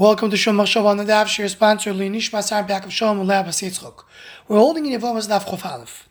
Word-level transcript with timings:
Welcome 0.00 0.30
to 0.30 0.36
Shom 0.38 0.56
Machshav 0.56 0.86
on 0.86 0.96
the 0.96 1.04
Daf. 1.04 1.50
Sponsor 1.50 1.92
Linish 1.92 2.30
Masar 2.30 2.66
back 2.66 2.86
of 2.86 2.90
Shalom 2.90 3.18
Ulab 3.18 3.48
Yitzchok. 3.48 4.04
We're 4.48 4.56
holding 4.56 4.86
in 4.86 4.98
Yavamas 4.98 5.28
Daf 5.28 5.44
Chof 5.44 5.70
Aleph. 5.70 6.08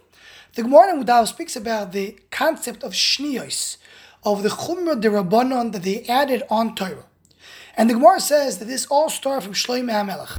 The 0.54 0.62
Gemara 0.62 0.94
in 0.94 1.04
Udav 1.04 1.28
speaks 1.28 1.56
about 1.56 1.92
the 1.92 2.16
concept 2.30 2.84
of 2.84 2.92
shniyos, 2.92 3.78
of 4.24 4.44
the 4.44 4.50
chumrah 4.50 5.02
de 5.02 5.10
rabbanon 5.10 5.72
that 5.72 5.82
they 5.82 6.04
added 6.04 6.44
on 6.52 6.76
Torah. 6.76 7.06
And 7.76 7.90
the 7.90 7.96
Gemara 7.96 8.20
says 8.20 8.60
that 8.60 8.66
this 8.66 8.86
all 8.92 9.10
started 9.10 9.42
from 9.42 9.54
Shloim 9.54 9.92
HaMelech. 9.92 10.38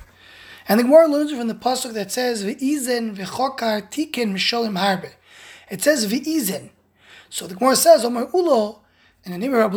And 0.69 0.79
the 0.79 0.85
Gemara 0.85 1.09
learns 1.09 1.33
from 1.33 1.49
the 1.49 1.55
pasuk 1.57 1.93
that 1.95 2.13
says 2.13 2.45
V'izen 2.45 3.17
v'chokar 3.17 3.91
tikin 3.91 4.33
mishalim 4.33 4.79
harbe. 4.79 5.11
It 5.69 5.83
says 5.83 6.07
V'izen. 6.07 6.71
So 7.31 7.49
the 7.49 7.57
Gemara 7.57 7.75
says 7.75 8.05
Omar 8.05 8.27
Ulo 8.27 8.79
in 9.25 9.33
the 9.33 9.39
name 9.39 9.55
of 9.55 9.73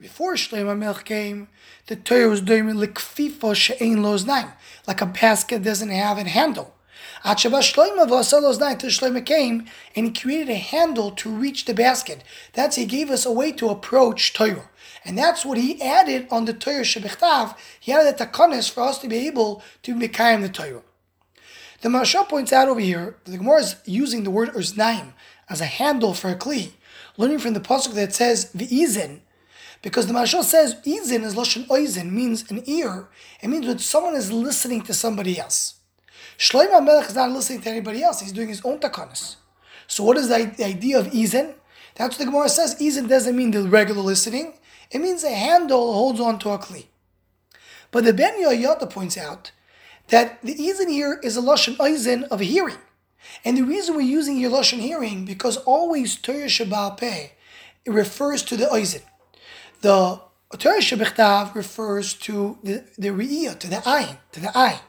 before 0.00 0.34
Shlomo 0.34 0.76
Melech 0.76 1.04
came, 1.04 1.48
the 1.88 1.96
Torah 1.96 2.28
was 2.28 2.40
doing 2.40 2.64
likfifo 2.74 3.54
she'ein 3.54 4.02
lo's 4.02 4.24
nine, 4.24 4.52
like 4.86 5.00
a 5.00 5.06
basket 5.06 5.62
doesn't 5.62 5.90
have 5.90 6.18
a 6.18 6.24
handle. 6.24 6.74
Achava 7.24 7.60
Shlomo 7.60 8.06
v'asalo's 8.06 8.58
nine 8.58 9.24
came, 9.24 9.66
and 9.94 10.06
he 10.06 10.12
created 10.12 10.48
a 10.48 10.56
handle 10.56 11.10
to 11.12 11.30
reach 11.30 11.66
the 11.66 11.74
basket. 11.74 12.24
That's 12.54 12.76
he 12.76 12.86
gave 12.86 13.10
us 13.10 13.26
a 13.26 13.32
way 13.32 13.52
to 13.52 13.68
approach 13.68 14.32
Torah. 14.32 14.70
And 15.04 15.18
that's 15.18 15.44
what 15.44 15.58
he 15.58 15.80
added 15.82 16.26
on 16.30 16.46
the 16.46 16.52
Torah 16.52 16.82
Shebichtav. 16.82 17.56
He 17.78 17.92
added 17.92 18.16
the 18.16 18.26
takanis 18.26 18.70
for 18.70 18.82
us 18.82 18.98
to 18.98 19.08
be 19.08 19.26
able 19.26 19.62
to 19.82 19.94
Mekayim 19.94 20.42
the 20.42 20.48
Torah. 20.48 20.82
The 21.82 21.88
Maharsha 21.88 22.28
points 22.28 22.52
out 22.52 22.68
over 22.68 22.80
here 22.80 23.16
the 23.24 23.36
Gemara 23.36 23.60
is 23.60 23.76
using 23.84 24.22
the 24.22 24.30
word 24.30 24.50
Uznaim 24.50 25.12
as 25.48 25.60
a 25.60 25.66
handle 25.66 26.14
for 26.14 26.30
a 26.30 26.36
Kli 26.36 26.72
learning 27.16 27.38
from 27.38 27.54
the 27.54 27.60
pasuk 27.60 27.94
that 27.94 28.14
says 28.14 28.50
v'izen, 28.54 29.20
because 29.82 30.06
the 30.06 30.14
Mashal 30.14 30.44
says 30.44 30.76
izin 30.86 31.24
is 31.24 31.34
lashon 31.34 31.66
oizen 31.66 32.10
means 32.10 32.50
an 32.50 32.62
ear. 32.66 33.08
It 33.40 33.48
means 33.48 33.66
when 33.66 33.78
someone 33.78 34.14
is 34.14 34.32
listening 34.32 34.82
to 34.82 34.94
somebody 34.94 35.38
else. 35.38 35.74
Shlomo 36.38 36.84
Melech 36.84 37.08
is 37.08 37.16
not 37.16 37.30
listening 37.30 37.60
to 37.62 37.70
anybody 37.70 38.02
else; 38.02 38.20
he's 38.20 38.32
doing 38.32 38.48
his 38.48 38.64
own 38.64 38.78
takanas. 38.78 39.36
So, 39.86 40.04
what 40.04 40.16
is 40.16 40.28
the, 40.28 40.52
the 40.56 40.64
idea 40.64 40.98
of 40.98 41.06
izin? 41.08 41.54
That's 41.96 42.18
what 42.18 42.24
the 42.24 42.30
Gemara 42.30 42.48
says. 42.48 42.76
Izin 42.76 43.08
doesn't 43.08 43.36
mean 43.36 43.50
the 43.50 43.62
regular 43.62 44.02
listening; 44.02 44.54
it 44.90 45.00
means 45.00 45.24
a 45.24 45.30
handle 45.30 45.92
holds 45.92 46.20
on 46.20 46.38
to 46.40 46.50
a 46.50 46.58
kli. 46.58 46.86
But 47.90 48.04
the 48.04 48.14
Ben 48.14 48.42
Yoyata 48.42 48.88
points 48.88 49.18
out 49.18 49.52
that 50.08 50.40
the 50.42 50.54
izin 50.54 50.90
here 50.90 51.20
is 51.22 51.36
a 51.36 51.42
lashon 51.42 51.76
oizen 51.76 52.24
of 52.24 52.40
hearing. 52.40 52.78
And 53.44 53.56
the 53.56 53.62
reason 53.62 53.96
we're 53.96 54.02
using 54.02 54.36
Yelosh 54.36 54.78
hearing, 54.78 55.24
because 55.24 55.56
always 55.58 56.16
Torah 56.16 56.46
Shabbal 56.46 57.30
it 57.84 57.90
refers 57.90 58.42
to 58.42 58.56
the 58.56 58.66
Oizin. 58.66 59.02
The 59.80 60.20
Torah 60.58 60.80
Shabbat 60.80 61.54
refers 61.54 62.14
to 62.14 62.58
the, 62.62 62.84
the 62.96 63.08
Re'iyah, 63.08 63.58
to 63.58 63.68
the 63.68 63.76
Ayin, 63.76 64.18
to 64.32 64.40
the 64.40 64.48
Ayin. 64.48 64.80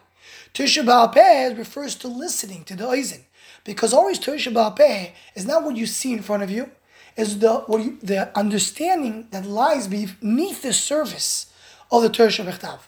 Torah 0.53 0.69
Shabbal 0.69 1.57
refers 1.57 1.95
to 1.95 2.07
listening, 2.07 2.63
to 2.65 2.75
the 2.75 2.83
Oizin. 2.83 3.21
Because 3.63 3.93
always 3.93 4.19
Torah 4.19 4.37
Shabbal 4.37 5.11
is 5.35 5.45
not 5.45 5.63
what 5.63 5.77
you 5.77 5.87
see 5.87 6.13
in 6.13 6.21
front 6.21 6.43
of 6.43 6.51
you, 6.51 6.69
is 7.15 7.39
the, 7.39 7.59
what 7.67 7.81
you, 7.81 7.97
the 8.03 8.37
understanding 8.37 9.27
that 9.31 9.45
lies 9.45 9.87
beneath 9.87 10.61
the 10.61 10.73
surface 10.73 11.47
of 11.91 12.03
the 12.03 12.09
Torah 12.09 12.29
Shabbat 12.29 12.79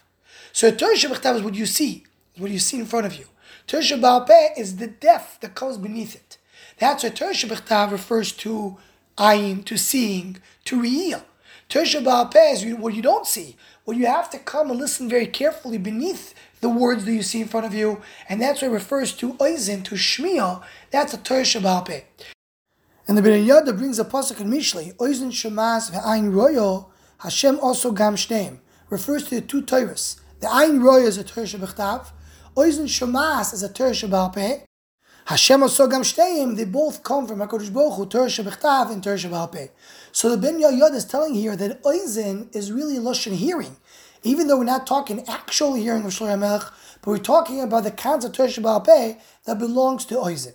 So 0.51 0.69
Torah 0.71 0.95
Shabbat 0.95 1.37
is 1.37 1.41
what 1.41 1.55
you 1.55 1.65
see, 1.65 2.03
what 2.37 2.51
you 2.51 2.59
see 2.59 2.77
in 2.77 2.85
front 2.85 3.05
of 3.05 3.15
you. 3.15 3.25
Torah 3.67 3.97
Baal 3.97 4.21
Peh 4.21 4.49
is 4.57 4.75
the 4.77 4.87
depth 4.87 5.39
that 5.41 5.55
comes 5.55 5.77
beneath 5.77 6.15
it. 6.15 6.37
That's 6.77 7.03
why 7.03 7.09
Torah 7.09 7.33
B'chtav 7.33 7.91
refers 7.91 8.31
to 8.33 8.77
ayin, 9.17 9.65
to 9.65 9.77
seeing, 9.77 10.37
to 10.65 10.79
real. 10.79 11.23
Torah 11.67 12.01
Baal 12.03 12.27
Peh 12.27 12.51
is 12.51 12.65
what 12.75 12.93
you 12.93 13.01
don't 13.01 13.25
see, 13.25 13.55
what 13.83 13.97
you 13.97 14.05
have 14.05 14.29
to 14.31 14.37
come 14.37 14.69
and 14.69 14.79
listen 14.79 15.09
very 15.09 15.25
carefully 15.25 15.79
beneath 15.79 16.35
the 16.61 16.69
words 16.69 17.05
that 17.05 17.13
you 17.13 17.23
see 17.23 17.41
in 17.41 17.47
front 17.47 17.65
of 17.65 17.73
you, 17.73 18.01
and 18.29 18.39
that's 18.39 18.61
what 18.61 18.69
refers 18.71 19.13
to 19.13 19.33
oizin, 19.33 19.83
to 19.83 19.95
shmiya. 19.95 20.61
That's 20.91 21.13
a 21.15 21.17
Torah 21.17 21.61
Baal 21.61 21.81
Peh. 21.81 22.01
And 23.07 23.17
the 23.17 23.23
Ben 23.23 23.45
Yada 23.45 23.73
brings 23.73 23.97
a 23.97 24.05
pasuk 24.05 24.41
in 24.41 24.51
Mishlei, 24.51 24.93
oizin 24.97 25.31
shemas 25.31 25.91
ve'ayin 25.91 26.31
royo, 26.31 26.87
Hashem 27.19 27.59
also 27.59 27.91
gam 27.91 28.15
shneim, 28.15 28.59
refers 28.89 29.23
to 29.29 29.35
the 29.35 29.41
two 29.41 29.63
Torahs. 29.63 30.19
The 30.39 30.47
ayin 30.47 30.81
royo 30.81 31.07
is 31.07 31.17
a 31.17 31.23
Torah 31.23 31.47
B'chtav, 31.47 32.11
Oizen 32.55 32.85
Shamas 32.85 33.53
is 33.53 33.63
a 33.63 33.67
Torah 33.67 33.91
Shabbal 33.91 34.33
Peh. 34.33 34.59
Hashem 35.25 35.61
also 35.61 35.87
gam 35.87 36.03
shteim, 36.03 36.55
they 36.55 36.63
both 36.63 37.03
come 37.03 37.27
from 37.27 37.39
HaKadosh 37.39 37.73
Baruch 37.73 37.95
Hu, 37.95 38.05
Torah 38.05 38.27
Shabbat 38.27 38.93
and 38.93 39.03
Torah 39.03 39.17
Shabalpe. 39.17 39.71
So 40.13 40.29
the 40.29 40.37
Ben 40.37 40.61
Yoyod 40.61 40.93
is 40.93 41.03
telling 41.03 41.33
here 41.33 41.57
that 41.57 41.83
Oizen 41.83 42.55
is 42.55 42.71
really 42.71 42.95
Lashon 42.95 43.33
hearing. 43.33 43.75
Even 44.23 44.47
though 44.47 44.57
we're 44.57 44.63
not 44.63 44.87
talking 44.87 45.27
actual 45.27 45.73
hearing 45.73 46.05
of 46.05 46.11
Shlomo 46.11 46.39
Melech, 46.39 46.61
but 47.01 47.11
we're 47.11 47.17
talking 47.17 47.59
about 47.59 47.83
the 47.83 47.91
concept 47.91 48.39
of 48.39 48.55
Torah 48.55 49.17
that 49.43 49.59
belongs 49.59 50.05
to 50.05 50.15
Oizen. 50.15 50.53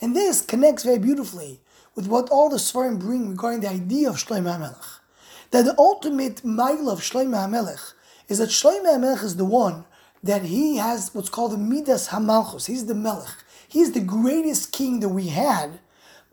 And 0.00 0.14
this 0.14 0.40
connects 0.40 0.84
very 0.84 1.00
beautifully 1.00 1.60
with 1.96 2.06
what 2.06 2.30
all 2.30 2.48
the 2.48 2.58
Svarim 2.58 3.00
bring 3.00 3.30
regarding 3.30 3.62
the 3.62 3.70
idea 3.70 4.08
of 4.08 4.24
Shlomo 4.24 4.56
HaMelech. 4.56 5.00
That 5.50 5.64
the 5.64 5.74
ultimate 5.78 6.44
mile 6.44 6.88
of 6.88 7.00
Shlomo 7.00 7.48
HaMelech 7.48 7.94
is 8.28 8.38
that 8.38 8.50
Shlomo 8.50 8.84
HaMelech 8.84 9.24
is 9.24 9.34
the 9.34 9.44
one 9.44 9.84
that 10.24 10.42
he 10.42 10.78
has 10.78 11.14
what's 11.14 11.28
called 11.28 11.52
the 11.52 11.58
Midas 11.58 12.08
Hamalchus. 12.08 12.66
He's 12.66 12.86
the 12.86 12.94
Melech. 12.94 13.44
He's 13.68 13.92
the 13.92 14.00
greatest 14.00 14.72
king 14.72 15.00
that 15.00 15.10
we 15.10 15.28
had 15.28 15.80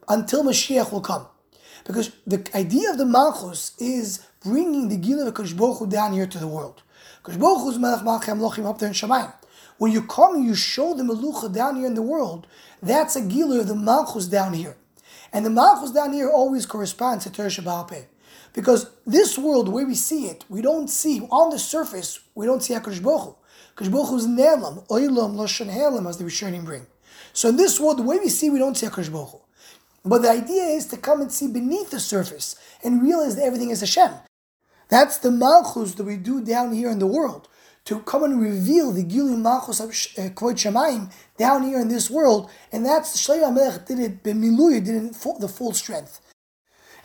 until 0.07 0.44
Mashiach 0.44 0.91
will 0.91 1.02
come. 1.02 1.28
Because 1.85 2.12
the 2.25 2.50
idea 2.56 2.90
of 2.90 2.97
the 2.97 3.06
Malchus 3.06 3.75
is 3.79 4.25
bringing 4.44 4.88
the 4.88 4.97
Gila 4.97 5.28
of 5.28 5.34
Kosh 5.34 5.52
Baruch 5.53 5.79
Hu 5.79 5.88
down 5.88 6.13
here 6.13 6.25
to 6.25 6.38
the 6.38 6.47
world. 6.47 6.84
Kosh 7.24 7.35
Baruch 7.35 7.63
Hu's 7.63 7.78
Melech 7.78 8.02
Malchim 8.02 8.40
Lochim 8.40 8.66
up 8.66 8.79
there 8.79 8.88
in 8.88 8.94
Shemayim. 8.94 9.34
When 9.78 9.91
you 9.91 10.03
come 10.03 10.41
you 10.41 10.56
show 10.56 10.94
the 10.94 11.03
Melucha 11.03 11.52
down 11.52 11.75
here 11.75 11.88
in 11.88 11.96
the 11.96 12.02
world, 12.02 12.47
that's 12.81 13.16
a 13.16 13.22
Gila 13.22 13.62
of 13.62 13.68
the 13.68 13.75
Malchus 13.75 14.28
down 14.28 14.53
here. 14.53 14.78
And 15.34 15.46
the 15.46 15.50
Malchus 15.50 15.91
down 15.91 16.13
here 16.13 16.29
always 16.29 16.66
corresponds 16.66 17.25
to 17.25 17.31
Ter 17.31 17.47
Shabbat 17.47 18.06
Because 18.53 18.89
this 19.06 19.38
world, 19.38 19.67
the 19.67 19.72
way 19.72 19.85
we 19.85 19.95
see 19.95 20.25
it, 20.25 20.44
we 20.50 20.62
don't 20.62 20.89
see, 20.89 21.22
on 21.31 21.51
the 21.51 21.59
surface, 21.59 22.19
we 22.35 22.45
don't 22.45 22.62
see 22.62 22.73
HaKadosh 22.73 23.01
Baruch 23.01 23.22
Hu. 23.22 23.35
Because 23.69 23.89
Baruch 23.89 24.09
Hu's 24.09 24.28
Ne'elam, 24.28 24.85
Oilam, 24.88 25.35
Lashon 25.35 25.72
Helam, 25.72 26.07
as 26.07 26.17
the 26.17 26.25
Rishonim 26.25 26.66
bring. 26.66 26.85
So 27.34 27.50
in 27.50 27.56
this 27.56 27.79
world, 27.79 28.00
the 28.00 28.03
way 28.03 28.19
we 28.19 28.28
see, 28.29 28.50
we 28.50 28.59
don't 28.59 28.75
see 28.75 28.88
HaKadosh 28.88 29.11
Baruch 29.11 29.29
Hu. 29.29 29.41
But 30.03 30.23
the 30.23 30.31
idea 30.31 30.63
is 30.63 30.88
to 30.88 30.97
come 30.97 31.22
and 31.22 31.31
see 31.31 31.47
beneath 31.47 31.91
the 31.91 32.00
surface 32.00 32.56
and 32.84 33.01
realize 33.01 33.35
that 33.35 33.45
everything 33.45 33.69
is 33.69 33.81
Hashem. 33.81 34.11
That's 34.90 35.17
the 35.17 35.31
Malchus 35.31 35.94
that 35.94 36.03
we 36.03 36.17
do 36.17 36.44
down 36.44 36.73
here 36.73 36.90
in 36.90 37.00
the 37.00 37.07
world. 37.07 37.47
To 37.85 38.00
come 38.00 38.23
and 38.23 38.41
reveal 38.41 38.91
the 38.91 39.03
Gilu 39.03 39.38
Malchus 39.38 39.79
of 39.79 39.90
uh, 39.90 40.29
Kvod 40.31 40.56
Shemaim 40.56 41.11
down 41.38 41.63
here 41.63 41.79
in 41.79 41.88
this 41.88 42.09
world. 42.09 42.50
And 42.72 42.85
that's 42.85 43.17
Shlomo 43.17 43.53
Melech 43.53 43.85
did 43.85 44.00
it, 44.00 44.23
Bemiluya 44.23 44.84
did 44.84 45.03
it 45.03 45.16
full, 45.16 45.40
the 45.40 45.47
full 45.47 45.73
strength. 45.73 46.19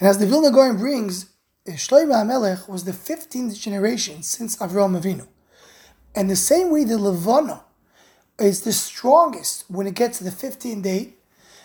And 0.00 0.08
as 0.08 0.18
the 0.18 0.26
Vilna 0.26 0.50
Gaon 0.50 0.76
brings, 0.76 1.26
uh, 1.68 1.72
Shlomo 1.72 2.26
Melech 2.26 2.68
was 2.68 2.84
the 2.84 2.92
15th 2.92 3.58
generation 3.60 4.22
since 4.22 4.56
Avraham 4.56 5.00
Avinu. 5.00 5.26
And 6.14 6.30
the 6.30 6.36
same 6.36 6.70
way 6.70 6.84
the 6.84 6.98
Levana 6.98 7.62
is 8.38 8.62
the 8.62 8.72
strongest 8.72 9.64
when 9.68 9.86
it 9.86 9.94
gets 9.94 10.18
to 10.18 10.24
the 10.24 10.30
15th 10.30 10.82
day, 10.82 11.14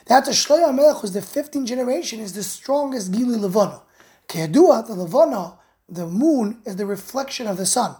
that 0.07 0.27
a 0.27 0.31
Shlomo 0.31 0.73
Melech 0.73 1.01
was 1.01 1.13
the 1.13 1.19
15th 1.19 1.65
generation, 1.65 2.19
is 2.19 2.33
the 2.33 2.43
strongest 2.43 3.11
Gili 3.11 3.37
Levana. 3.37 3.81
Keadua, 4.27 4.87
the 4.87 4.93
Levana, 4.93 5.57
the 5.87 6.07
moon 6.07 6.61
is 6.65 6.77
the 6.77 6.85
reflection 6.85 7.47
of 7.47 7.57
the 7.57 7.65
sun, 7.65 7.95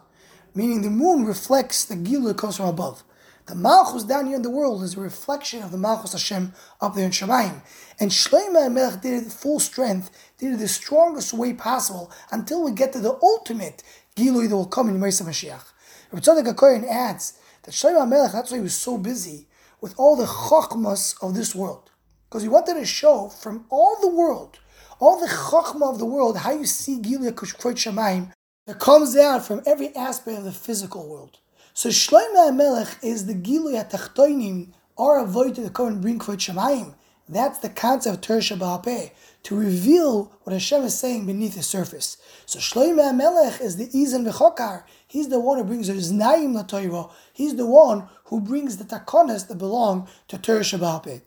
meaning 0.56 0.82
the 0.82 0.90
moon 0.90 1.26
reflects 1.26 1.84
the 1.84 1.96
Gilu 1.96 2.30
that 2.30 2.38
comes 2.38 2.58
from 2.58 2.68
above. 2.68 3.04
The 3.52 3.58
Malchus 3.58 4.06
down 4.06 4.28
here 4.28 4.38
in 4.38 4.44
the 4.44 4.50
world 4.50 4.82
is 4.82 4.96
a 4.96 5.02
reflection 5.02 5.62
of 5.62 5.72
the 5.72 5.78
Malchus 5.78 6.14
Hashem 6.14 6.54
up 6.80 6.96
there 6.96 7.04
in 7.04 7.12
Shemayim. 7.12 7.60
And 8.00 8.10
Shlomo 8.10 8.72
Melech 8.72 9.02
did 9.02 9.24
it 9.24 9.30
full 9.30 9.60
strength, 9.60 10.10
did 10.38 10.54
it 10.54 10.60
the 10.60 10.70
strongest 10.70 11.34
way 11.34 11.52
possible 11.54 12.10
until 12.32 12.64
we 12.64 12.72
get 12.72 12.94
to 12.94 13.00
the 13.00 13.20
ultimate 13.22 13.84
Gilui 14.16 14.48
that 14.48 14.56
will 14.56 14.68
come 14.68 14.88
in 14.88 14.98
Yemais 14.98 15.22
Mashiach. 15.22 15.66
Rabbi 16.14 16.24
Tzadok 16.24 16.54
HaKoyen 16.54 16.90
adds 16.90 17.34
that 17.64 17.72
Shlomo 17.72 18.08
HaMelech, 18.10 18.32
that's 18.32 18.52
why 18.52 18.58
he 18.58 18.64
was 18.64 18.74
so 18.74 18.98
busy 18.98 19.48
with 19.82 19.96
all 19.98 20.16
the 20.16 20.28
chachmas 20.28 21.22
of 21.22 21.36
this 21.36 21.54
world. 21.54 21.92
Because 22.30 22.44
he 22.44 22.48
wanted 22.48 22.76
to 22.76 22.86
show 22.86 23.28
from 23.28 23.66
all 23.70 23.98
the 24.00 24.08
world, 24.08 24.60
all 25.02 25.20
the 25.20 25.28
chachma 25.28 25.92
of 25.92 26.00
the 26.00 26.06
world, 26.06 26.38
how 26.38 26.54
you 26.54 26.66
see 26.66 27.02
Gilia 27.02 27.34
Kushkroit 27.34 27.76
Shemaim 27.76 28.32
that 28.66 28.80
comes 28.80 29.18
out 29.18 29.46
from 29.46 29.62
every 29.66 29.94
aspect 29.94 30.38
of 30.38 30.46
the 30.46 30.54
physical 30.54 31.06
world. 31.06 31.40
So 31.74 31.88
Shlomo 31.88 32.50
HaMelech 32.50 33.02
is 33.02 33.28
the 33.28 33.34
Gilia 33.34 33.86
Tachtoinim, 33.86 34.74
our 34.98 35.20
avoid 35.20 35.56
to 35.56 35.62
the 35.62 35.70
Kohen 35.70 36.02
bring 36.02 36.20
Kroit 36.20 36.38
Shemaim. 36.38 36.96
That's 37.30 37.60
the 37.60 37.70
concept 37.70 38.16
of 38.16 38.22
Ter 38.22 38.40
Shabbat 38.40 39.12
to 39.44 39.56
reveal 39.56 40.34
what 40.44 40.52
Hashem 40.52 40.84
is 40.84 41.00
saying 41.00 41.26
beneath 41.26 41.56
the 41.56 41.64
surface. 41.64 42.18
So 42.46 42.60
Shlomo 42.60 43.16
Melech 43.16 43.62
is 43.62 43.78
the 43.78 43.90
Izan 43.98 44.26
v'chokar. 44.26 44.84
He's 45.08 45.30
the 45.30 45.40
one 45.40 45.60
who 45.60 45.64
brings 45.64 45.88
the 45.88 45.94
Znaim 45.94 46.62
LaTorah. 46.62 47.10
He's 47.32 47.56
the 47.56 47.66
one 47.66 48.10
who 48.26 48.42
brings 48.42 48.76
the 48.76 48.84
takonas 48.84 49.48
that 49.48 49.58
belong 49.58 50.10
to 50.28 50.38
Torah 50.38 50.60
Shabbat. 50.60 51.22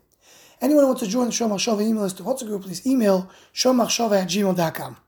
Anyone 0.61 0.83
who 0.83 0.87
wants 0.89 1.01
to 1.01 1.07
join 1.07 1.25
the 1.25 1.31
Shomach 1.31 1.55
Shava 1.55 1.81
email 1.81 2.03
list 2.03 2.17
to 2.17 2.23
WhatsApp 2.23 2.47
group, 2.47 2.61
please 2.61 2.85
email 2.85 3.31
shomachshava 3.51 4.21
at 4.21 4.27
gmail.com. 4.29 4.97